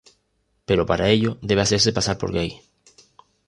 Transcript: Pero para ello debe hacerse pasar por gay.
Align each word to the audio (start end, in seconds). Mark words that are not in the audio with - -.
Pero 0.67 0.87
para 0.89 1.09
ello 1.15 1.31
debe 1.47 1.61
hacerse 1.61 1.93
pasar 1.93 2.17
por 2.17 2.31
gay. 2.33 2.51